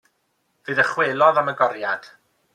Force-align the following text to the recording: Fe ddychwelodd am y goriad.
Fe 0.69 0.75
ddychwelodd 0.79 1.39
am 1.43 1.53
y 1.53 1.57
goriad. 1.61 2.11